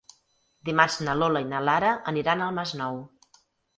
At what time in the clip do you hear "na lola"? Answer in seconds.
1.09-1.43